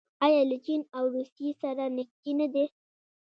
آیا 0.25 0.41
له 0.51 0.57
چین 0.65 0.81
او 0.97 1.03
روسیې 1.15 1.51
سره 1.61 1.83
نږدې 1.97 2.31
نه 2.39 2.47
دي؟ 2.53 2.65